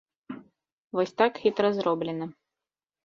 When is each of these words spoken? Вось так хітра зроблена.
Вось 0.95 1.13
так 1.19 1.37
хітра 1.43 1.67
зроблена. 1.77 2.31